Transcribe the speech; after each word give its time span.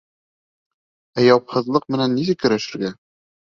Ә 1.19 1.27
яуапһыҙлыҡ 1.27 1.87
менән 1.97 2.17
нисек 2.17 2.43
көрәшергә? 2.47 2.95